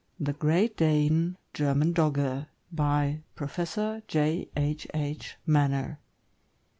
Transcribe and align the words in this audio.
THE 0.19 0.33
GREAT 0.33 0.77
DANE 0.77 1.37
(GERMAN 1.53 1.93
DOGGE). 1.93 2.47
BY 2.71 3.21
PROFESSOR 3.35 4.01
J. 4.07 4.49
H. 4.57 4.87
H. 4.95 5.37
MAENNER. 5.45 5.99